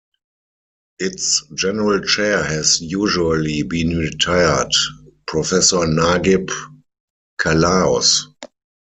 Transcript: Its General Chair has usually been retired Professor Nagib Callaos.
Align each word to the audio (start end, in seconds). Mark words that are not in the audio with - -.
Its 0.97 1.43
General 1.53 2.01
Chair 2.01 2.43
has 2.43 2.81
usually 2.81 3.61
been 3.61 3.99
retired 3.99 4.71
Professor 5.27 5.85
Nagib 5.85 6.49
Callaos. 7.39 8.23